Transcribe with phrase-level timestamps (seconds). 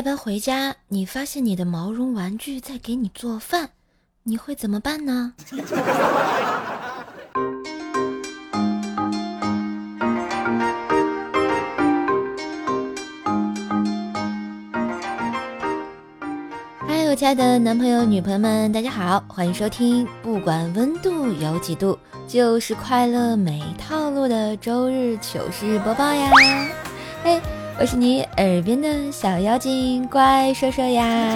[0.00, 3.68] 下班回家，你发现你的毛绒玩具在给你做饭，
[4.22, 5.34] 你会怎么办呢？
[16.88, 26.30] 嗨，我亲爱的男朋友、女朋友们，大家好，欢迎收听，不管温度有几度，就是快乐没套路的周日糗事播报呀！
[27.22, 27.38] 嘿。
[27.80, 31.34] 我是你耳边的小妖精乖说说呀。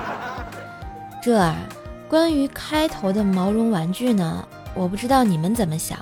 [1.22, 1.56] 这啊，
[2.06, 5.98] 关于开头的毛绒玩具呢，我不知道你们怎么想，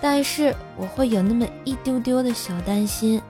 [0.00, 3.22] 但是我会有那么一丢丢的小担心。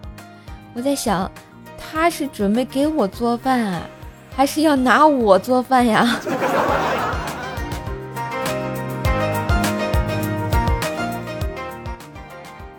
[0.73, 1.31] 我在想，
[1.77, 3.83] 他是准备给我做饭啊，
[4.35, 6.19] 还是要拿我做饭呀？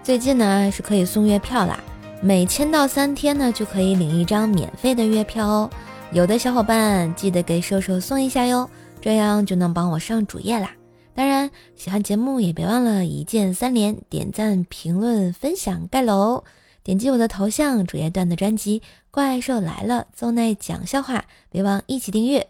[0.02, 1.78] 最近呢，是可以送月票啦。
[2.22, 5.70] 每签到三天呢，就可以领一张免费的月票哦。
[6.12, 10.72] 有的小伙伴记得给瘦瘦送一下哟，这样就能帮我上主页啦。
[11.14, 16.44] 当然，喜欢节目也别忘了一键三连，点赞、评论、分享、盖楼。
[16.84, 18.80] 点击我的头像，主页段的专辑
[19.12, 22.48] 《怪兽来了》，邹奈讲笑话，别忘一起订阅，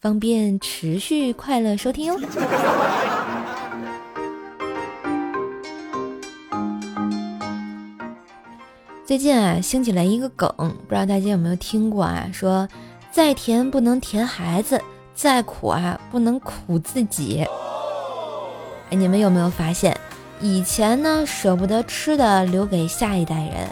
[0.00, 2.20] 方便持续快乐收听哟。
[9.04, 12.30] 最近啊，兴起来一个梗，不知道大家有没有听过啊？
[12.32, 12.68] 说
[13.10, 14.80] 再甜不能甜孩子，
[15.12, 17.44] 再苦啊不能苦自己。
[18.90, 19.98] 哎，你们有没有发现，
[20.40, 23.68] 以前呢舍不得吃的留给下一代人，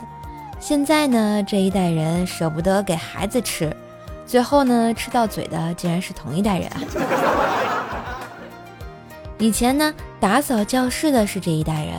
[0.59, 3.75] 现在呢这一代人舍不得给孩子吃，
[4.27, 6.69] 最后呢吃到嘴的竟然是同一代人。
[9.39, 11.95] 以前呢打扫教室的是这一代人，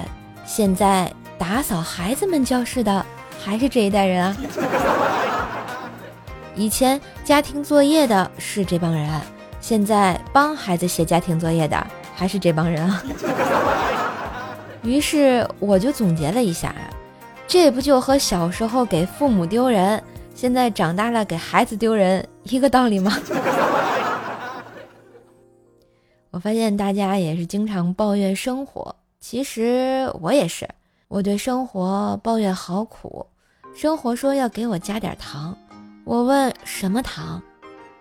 [0.46, 3.06] 现在打扫孩子们教室的。
[3.44, 4.38] 还是这一代人啊！
[6.56, 9.10] 以前家庭作业的是这帮人，
[9.60, 13.04] 现在帮孩子写家庭作业的还是这帮人啊！
[14.84, 16.76] 于是我就总结了一下，
[17.48, 20.02] 这不就和小时候给父母丢人，
[20.36, 23.18] 现在长大了给孩子丢人一个道理吗？
[26.30, 30.70] 我发现大家也是经常抱怨生活，其实我也是，
[31.08, 33.26] 我对生活抱怨好苦。
[33.74, 35.58] 生活说要给我加点糖，
[36.04, 37.42] 我问什么糖，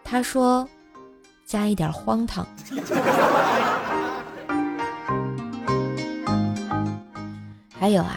[0.05, 0.69] 他说
[1.47, 2.47] 加一点荒唐。
[7.79, 8.17] 还有啊，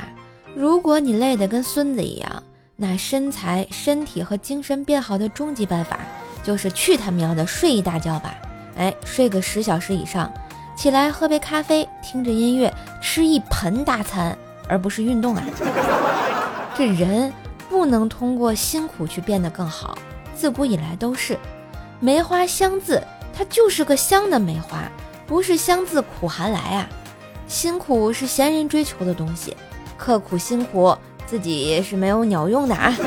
[0.55, 2.43] 如果你累得跟孙子一样，
[2.75, 5.99] 那身材、身体和精神变好的终极办法
[6.43, 8.35] 就是去他喵的睡一大觉吧！
[8.75, 10.29] 哎，睡个十小时以上，
[10.75, 14.37] 起来喝杯咖啡，听着音乐，吃一盆大餐，
[14.67, 15.43] 而不是运动啊！
[16.75, 17.33] 这人。
[17.69, 19.97] 不能通过辛苦去变得更好，
[20.35, 21.35] 自古以来都是。
[21.99, 23.01] 梅花香自，
[23.35, 24.83] 它就是个香的梅花，
[25.25, 26.87] 不是香自苦寒来啊。
[27.47, 29.57] 辛苦是闲人追求的东西，
[29.97, 30.95] 刻苦辛苦
[31.25, 32.93] 自己是没有鸟用的啊。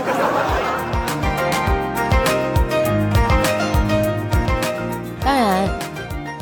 [5.23, 5.69] 当然，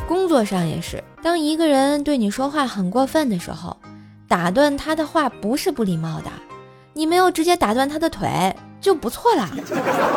[0.07, 3.77] 工作上也是，当一个人对你说话很过分的时候，
[4.27, 6.31] 打断他的话不是不礼貌的。
[6.97, 9.49] 你没有直接打断他的腿就不错了，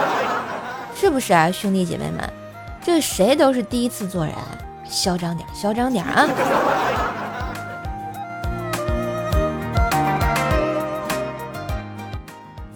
[0.95, 2.21] 是不是啊，兄弟姐妹们？
[2.81, 4.33] 这谁都是第一次做人，
[4.89, 6.29] 嚣张点，嚣张点啊！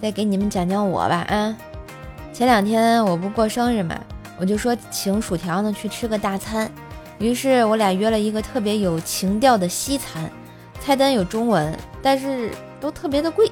[0.03, 1.57] 再给你们讲讲我吧啊！
[2.33, 3.97] 前两天我不过生日嘛，
[4.37, 6.69] 我就说请薯条呢去吃个大餐，
[7.19, 10.29] 于是我俩约了一个特别有情调的西餐，
[10.81, 13.49] 菜单有中文，但是都特别的贵。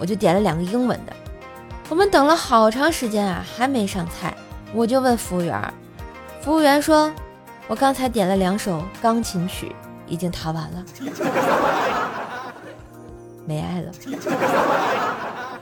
[0.00, 1.12] 我就点了两个英文的，
[1.90, 4.34] 我们等了好长时间啊，还没上菜，
[4.72, 5.74] 我就问服务员，
[6.40, 7.12] 服务员说，
[7.68, 10.82] 我刚才点了两首钢琴曲，已经弹完了，
[13.44, 13.92] 没爱了。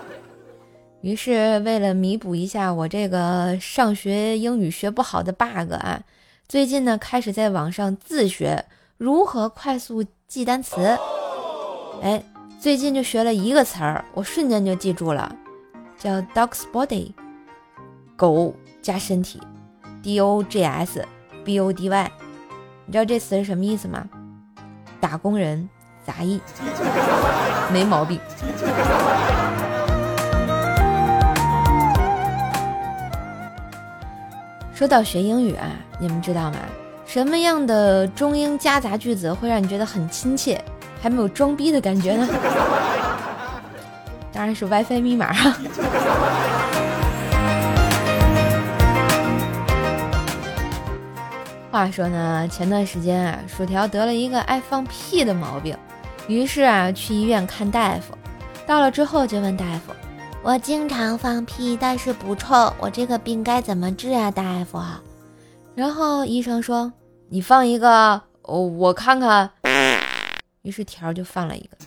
[1.02, 6.00] 于是为了弥补一下我这个上学英语学不好的 bug 啊，
[6.46, 8.66] 最近呢开始在网上自学
[8.98, 10.96] 如何快速记单词，
[12.02, 12.22] 哎。
[12.60, 15.32] 最近就学了一个词儿，我瞬间就记住了，
[15.96, 17.12] 叫 dog's body，
[18.16, 18.52] 狗
[18.82, 19.40] 加身体
[20.02, 21.06] ，d o g s
[21.44, 22.10] b o d y，
[22.84, 24.04] 你知道这词是什么意思吗？
[25.00, 25.68] 打工人，
[26.04, 26.40] 杂役，
[27.72, 28.18] 没毛病。
[34.74, 35.70] 说到学英语啊，
[36.00, 36.56] 你们知道吗？
[37.06, 40.62] 什么样的中英夹杂句子会让你觉得很亲切？
[41.00, 42.28] 还没有装逼的感觉呢。
[44.32, 45.58] 当然是 wifi 密码啊。
[51.70, 55.76] 话说呢前段时间啊薯条得了一个爱放屁的毛病
[56.26, 58.16] 于是啊去医院看大夫。
[58.66, 59.92] 到了之后就问大夫
[60.42, 64.80] 我经常放屁但是不臭我这个病该怎么治啊大夫
[65.74, 66.92] 然后医生说
[67.28, 69.50] 你放一个我看看。
[70.68, 71.78] 于是条就放了一个。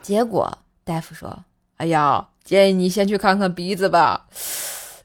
[0.00, 0.50] 结果
[0.82, 1.44] 大夫说
[1.76, 4.24] ：“哎呀，建议你先去看看鼻子吧，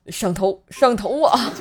[0.08, 1.52] 上头上头啊！”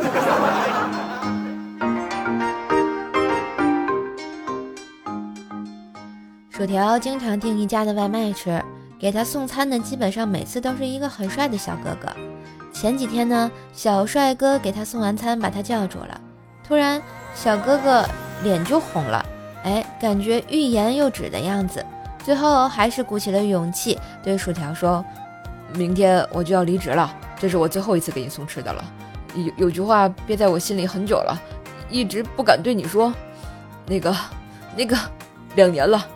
[6.48, 8.62] 薯条经常订一家的外卖吃，
[9.00, 12.08] 给他送餐的基本上每次都是一个很帅的小哥哥。
[12.72, 16.20] 前几天呢，小帅哥给他送完餐，把他叫住了。
[16.62, 17.02] 突然，
[17.34, 18.06] 小哥哥
[18.44, 19.26] 脸就红了，
[19.64, 21.84] 哎，感觉欲言又止的样子。
[22.24, 25.04] 最后还是鼓起了勇气，对薯条说
[25.74, 28.84] ：“明天我就要离职了，这是我最后一次给你送吃的了。
[29.34, 31.38] 有有句话憋在我心里很久了，
[31.88, 33.12] 一直不敢对你说。
[33.86, 34.14] 那个，
[34.76, 34.96] 那个，
[35.54, 36.06] 两年了。”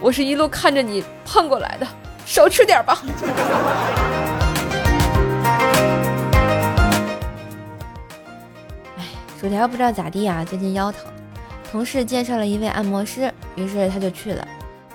[0.00, 1.86] 我是一路看着你胖过来的，
[2.26, 2.98] 少吃点吧。
[8.98, 9.04] 哎，
[9.40, 11.00] 薯条不知道咋地啊，最近腰疼，
[11.74, 14.46] 同事介绍了一位按摩师，于是他就去了。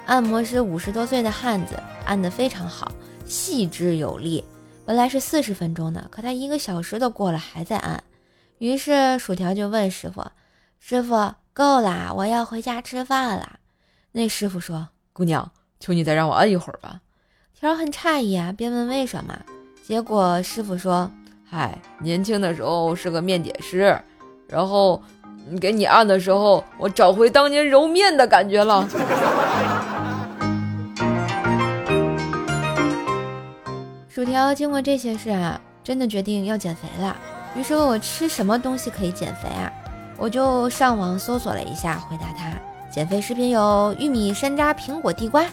[0.06, 2.90] 按摩师五十多岁的汉子，按得非常好，
[3.26, 4.42] 细致有力。
[4.86, 8.02] 本来是四十分钟的，可他一个小时都过了还在按。
[8.60, 10.26] 于是薯条就问师傅
[10.80, 13.60] ：“师傅，够啦，我要回家吃饭了。”
[14.14, 14.88] 那师傅说。
[15.12, 15.52] 姑娘，
[15.82, 17.02] 求你再让我按一会儿吧。
[17.60, 19.38] 条很诧异啊，便问为什么。
[19.86, 21.12] 结果师傅说
[21.44, 24.02] ：“嗨，年轻的时候是个面点师，
[24.48, 25.04] 然后
[25.48, 28.88] 你给你按的时候，我找回当年揉面的感觉了。
[34.10, 37.16] ”薯条经过这些事啊，真的决定要减肥了。
[37.56, 39.72] 于是问我吃什么东西可以减肥啊？
[40.18, 42.52] 我就上网搜索了一下，回答他。
[42.92, 45.46] 减肥食品有玉米、山楂、苹果、地瓜。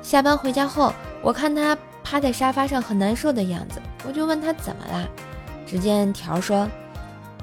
[0.00, 0.92] 下班回家后，
[1.22, 5.08] 我看他趴在沙发上很难受的样子，我就问他怎么了。
[5.66, 6.68] 只见条说：“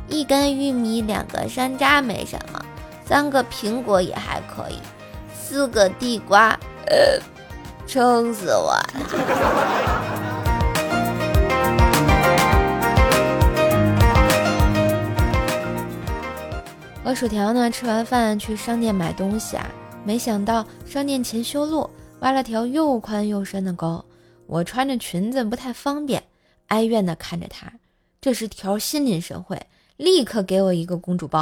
[0.08, 2.64] 一根玉米，两个山楂没什么，
[3.06, 4.80] 三个苹果也还可以，
[5.34, 6.58] 四个地瓜，
[6.88, 7.20] 呃，
[7.88, 8.86] 撑死我了。
[17.04, 19.70] ”我薯条呢，吃完饭去商店买东西啊，
[20.04, 21.90] 没想到商店前修路，
[22.22, 24.04] 挖了条又宽又深的沟，
[24.48, 26.24] 我穿着裙子不太方便，
[26.68, 27.72] 哀怨的看着他。
[28.20, 29.62] 这时条心领神会，
[29.98, 31.42] 立刻给我一个公主抱，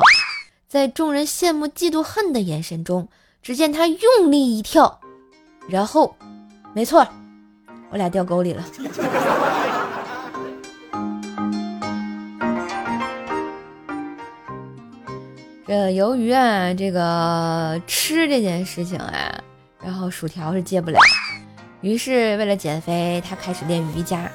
[0.68, 3.08] 在众人羡慕嫉妒恨的眼神中，
[3.42, 5.00] 只见他用力一跳，
[5.68, 6.16] 然后，
[6.74, 7.08] 没错，
[7.90, 8.64] 我俩掉沟里了。
[15.66, 19.42] 这由于啊，这个吃这件事情啊，
[19.84, 21.00] 然后薯条是戒不了，
[21.82, 24.30] 于是为了减肥，他开始练瑜伽。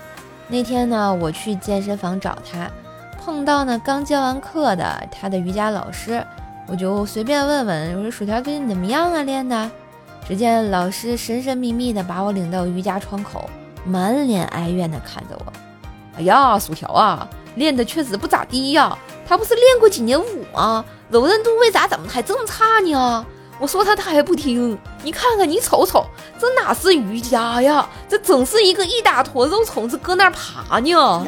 [0.48, 2.68] 那天呢，我去健身房找他，
[3.28, 6.24] 碰到呢刚教完课的他的瑜伽老师，
[6.66, 9.22] 我就随便问问，我说薯条最近怎么样啊？
[9.22, 9.70] 练的？
[10.26, 13.44] 只见老师神神秘秘的把我领到瑜伽窗口，
[13.84, 15.52] 满脸哀怨的看着我。
[16.16, 18.96] 哎呀，薯条啊，练的确实不咋地呀，
[19.28, 20.82] 他不是练过几年舞吗？
[21.10, 23.26] 柔韧度为啥怎么还这么差呢？
[23.60, 24.78] 我说他他还不听。
[25.02, 26.06] 你看看你瞅瞅，
[26.40, 27.86] 这哪是瑜伽呀？
[28.08, 31.26] 这总是一个一大坨肉虫子搁那儿爬呢，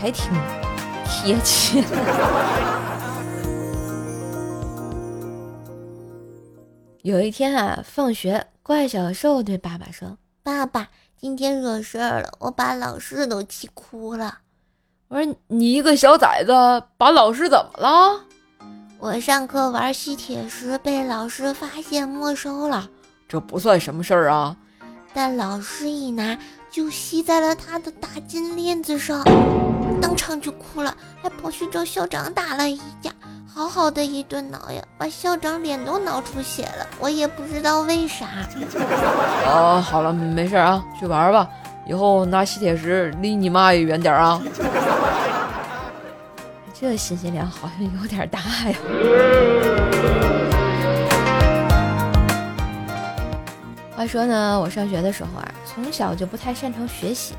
[0.00, 0.32] 还挺
[1.04, 1.84] 贴切。
[7.02, 10.88] 有一天啊，放学，怪小兽对爸爸说：“爸爸，
[11.20, 14.38] 今天惹事儿了，我把老师都气哭了。”
[15.08, 16.52] 我说你一个小崽子，
[16.96, 18.24] 把老师怎么了？
[18.98, 22.88] 我上课玩吸铁石被老师发现没收了，
[23.28, 24.56] 这不算什么事儿啊。
[25.12, 26.38] 但老师一拿
[26.70, 29.22] 就吸在了他的大金链子上，
[30.00, 33.10] 当场就哭了，还跑去找校长打了一架。
[33.52, 38.26] 好好的一顿挠呀，把校长脸都挠出血了，我也不知道为啥。
[39.44, 41.48] 哦，好了，没事啊，去玩吧。
[41.86, 44.40] 以后拿吸铁石离你妈也远点啊！
[46.72, 48.76] 这信息量好像有点大呀。
[53.96, 57.34] 话说呢，我上学的时候啊，从小就不太擅长学习。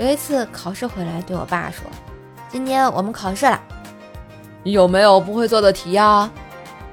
[0.00, 1.84] 有一次考试回来，对我爸说
[2.48, 3.60] ：“今天我们考试了，
[4.62, 6.30] 你有没有不会做的题呀？”“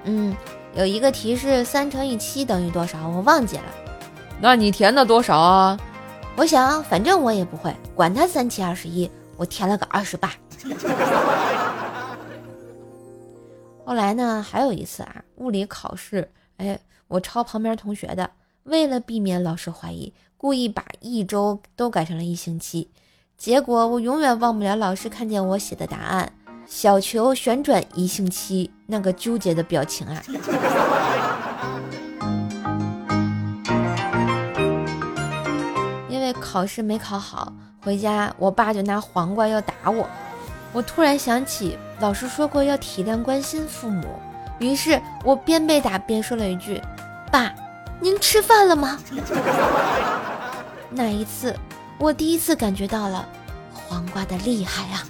[0.03, 0.35] 嗯，
[0.75, 3.63] 有一个题是三乘以七等于多少，我忘记了。
[4.41, 5.79] ”“那你填的多少啊？”
[6.35, 10.29] 我想，反正我也不会，管他三七二十一，我填了个二十八。
[13.85, 18.29] 后来呢，还有一次啊，物理考试，哎，我抄旁边同学的，
[18.67, 22.89] 为了避免老师怀疑，故意把一周都改成了一星期。
[23.37, 26.33] 结果我永远忘不了老师看见我写的答案，
[26.65, 30.21] 小球旋转一星期那个纠结的表情啊！
[36.09, 40.05] 因为考试没考好，回家我爸就拿黄瓜要打我。
[40.73, 44.03] 我突然想起老师说过要体谅关心父母，
[44.59, 46.81] 于是我边被打边说了一句
[47.31, 47.55] ：“爸，
[47.99, 48.99] 您吃饭了吗？”
[50.91, 51.55] 那一次。
[51.99, 53.27] 我第一次感觉到了
[53.73, 55.03] 黄瓜的厉害啊！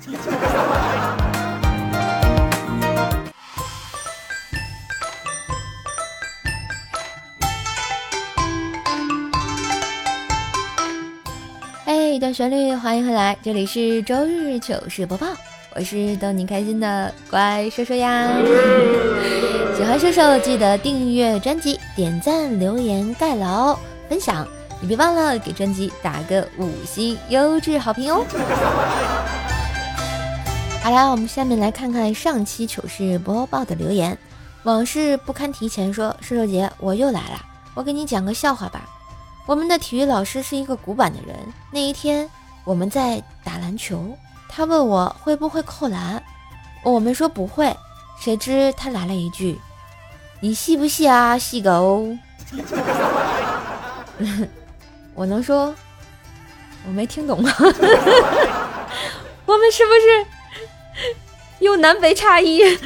[11.84, 15.28] 哎，一段旋律，欢迎回来，这里是周日糗事播报，
[15.76, 18.30] 我是逗你开心的乖叔叔呀。
[19.78, 23.78] 喜欢射手记得订阅专辑、点赞、留言、盖楼、
[24.10, 24.48] 分享。
[24.82, 28.26] 你别忘了给专辑打个五星优质好评哦！
[30.82, 34.18] 好啦，我们下面来看看上期糗事播报的留言。
[34.64, 37.40] 往事不堪提前说，射手姐我又来了，
[37.76, 38.82] 我给你讲个笑话吧。
[39.46, 41.38] 我们的体育老师是一个古板的人。
[41.72, 42.28] 那一天
[42.64, 44.18] 我们在打篮球，
[44.50, 46.24] 他问我会不会扣篮，
[46.84, 47.78] 我们说不会。
[48.20, 49.62] 谁知他来了一句
[50.40, 52.16] ：“你细不细啊，细狗？”
[55.16, 55.74] 我能说，
[56.86, 57.52] 我没听懂吗？
[59.46, 60.26] 我们是不是
[61.60, 62.62] 有南北差异？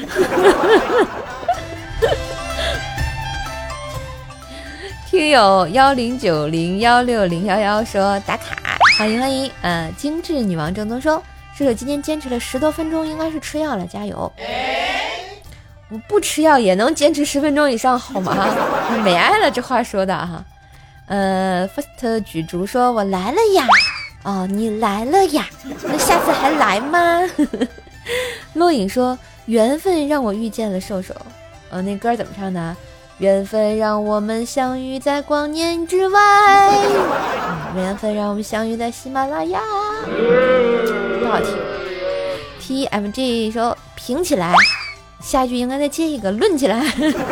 [5.09, 8.55] 听友幺零九零幺六零幺幺说打卡，
[8.97, 9.51] 欢迎欢迎。
[9.61, 11.21] 呃，精致女王正宗说，
[11.53, 14.31] 射手今天坚持了十多分钟，应该是吃药了，加油！
[15.91, 18.33] 我不吃药也能坚持十分钟以上，好吗？
[19.03, 20.43] 没爱了，这话说的哈。
[21.07, 23.65] 呃，first 举竹说：“我来了呀，
[24.23, 25.45] 哦，你来了呀，
[25.83, 27.21] 那下次还来吗？”
[28.53, 29.17] 落影说
[29.47, 31.13] ：“缘分让我遇见了瘦瘦。”
[31.69, 32.75] 呃，那歌怎么唱的？
[33.17, 36.73] 缘分让我们相遇在光年之外，
[37.75, 39.59] 缘分让我们相遇在喜马拉雅。
[41.19, 41.55] 不好听。
[42.61, 44.55] TMG 说：“评起来，
[45.21, 46.83] 下一句应该再接一个论起来，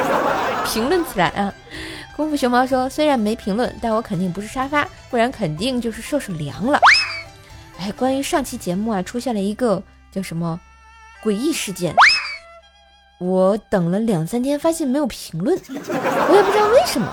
[0.66, 1.54] 评论起来啊。”
[2.16, 6.80] 功夫熊猫说：“虽然没评论，但我肯定不是沙发，不然肯定就是瘦瘦凉了。”
[7.80, 9.82] 哎，关于上期节目啊，出现了一个
[10.12, 10.60] 叫什么
[11.24, 11.96] 诡异事件，
[13.20, 17.10] 我等了两三天，发现没有评论，我也不知道为什么。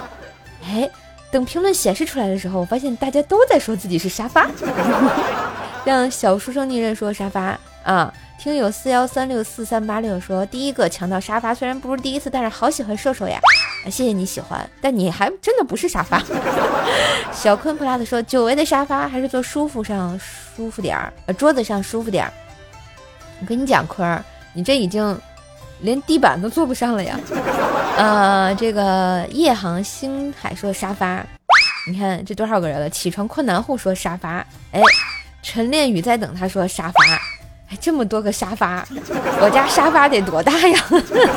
[0.64, 0.90] 哎，
[1.30, 4.50] 等评论显示出来的时候，我发现大家都在说自己是沙发，
[5.87, 8.12] 让小书生逆刃说沙发啊。
[8.38, 13.40] 听友四幺三六四三八六说：“第一个抢到沙发，虽然不是第一次，但是好喜欢瘦瘦呀！
[13.87, 16.23] 谢谢你喜欢，但你还真的不是沙发。
[17.33, 22.33] ”小坤普拉斯说：“久违的沙发，还是坐舒服上舒服点儿，呃，桌子上舒服点儿。”
[23.40, 25.19] 我跟你讲，坤儿，你这已经
[25.81, 27.19] 连地板都坐不上了呀！
[27.97, 31.26] 呃，这个夜航星海说沙发，
[31.90, 32.88] 你看这多少个人了？
[32.90, 34.81] 起床困难户说沙发，哎，
[35.43, 37.36] 晨练雨在等他说沙发。
[37.68, 38.87] 哎，这么多个沙发，
[39.40, 40.78] 我家沙发得多大呀？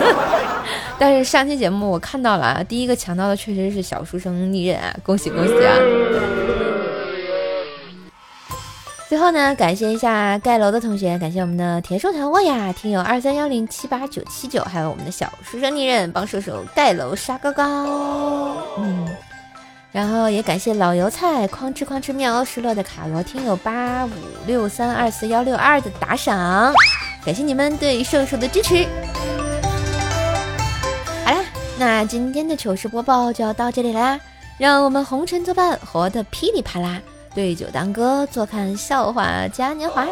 [1.00, 5.75] 但是上期节目我看到了，第一个抢到的确实是小书生逆刃啊，恭喜恭喜啊！
[9.07, 17.65] 最后呢，感谢一下盖楼的同学，感谢我们的田寿团沃呀，听友二三幺零七八九七九，还有我们的小书生逆刃帮射手盖楼杀高高，
[18.77, 19.07] 嗯。
[19.91, 24.12] 然后也感谢老油菜哐哧哐哧喵失落的卡罗听友八五
[24.46, 26.74] 六三二四幺六二的打赏，
[27.25, 28.86] 感谢你们对瘦瘦的支持。
[31.25, 31.43] 好啦，
[31.79, 34.19] 那今天的糗事播报就要到这里啦，
[34.60, 37.01] 让我们红尘作伴，活得噼里啪啦，
[37.34, 40.05] 对酒当歌，坐看笑话嘉年华。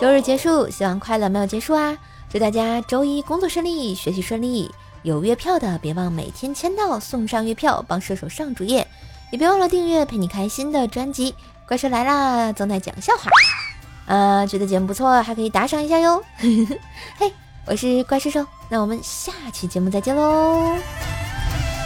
[0.00, 1.96] 周日结束，希望快乐没有结束啊！
[2.32, 4.70] 祝大家周一工作顺利，学习顺利。
[5.02, 8.86] 有月票的别忘每天签到送上月票，帮射手上主页，
[9.32, 11.34] 也别忘了订阅陪你开心的专辑。
[11.66, 13.30] 怪兽来啦，总在讲笑话。
[14.04, 16.22] 呃，觉得节目不错，还可以打赏一下哟。
[17.16, 17.32] 嘿，
[17.64, 20.76] 我是怪兽兽，那我们下期节目再见喽！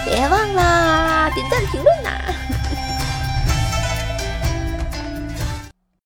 [0.04, 2.10] 别忘了，点赞评论呐。